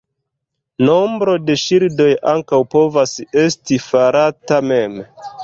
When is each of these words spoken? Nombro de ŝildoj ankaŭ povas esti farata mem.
Nombro 0.87 1.35
de 1.49 1.55
ŝildoj 1.63 2.07
ankaŭ 2.33 2.61
povas 2.73 3.15
esti 3.45 3.79
farata 3.91 4.61
mem. 4.73 4.99